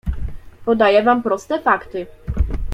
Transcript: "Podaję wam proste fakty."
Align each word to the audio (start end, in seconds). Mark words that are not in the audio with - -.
"Podaję 0.65 1.03
wam 1.03 1.23
proste 1.23 1.61
fakty." 1.61 2.07